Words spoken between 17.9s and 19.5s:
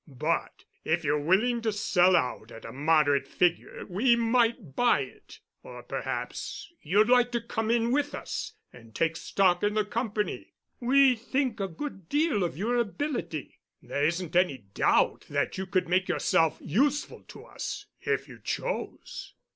if you chose."